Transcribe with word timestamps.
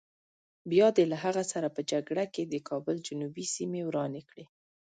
بیا 0.71 0.87
دې 0.95 1.03
له 1.11 1.17
هغه 1.23 1.43
سره 1.51 1.67
په 1.75 1.81
جګړه 1.91 2.25
کې 2.33 2.43
د 2.45 2.55
کابل 2.69 2.95
جنوبي 3.07 3.45
سیمې 3.55 3.81
ورانې 3.87 4.21
کړې. 4.29 4.45